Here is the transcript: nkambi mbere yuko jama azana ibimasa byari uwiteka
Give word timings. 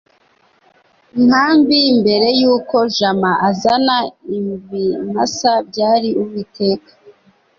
nkambi 1.23 1.79
mbere 1.99 2.27
yuko 2.41 2.77
jama 2.97 3.31
azana 3.49 3.97
ibimasa 4.37 5.51
byari 5.69 6.09
uwiteka 6.21 6.91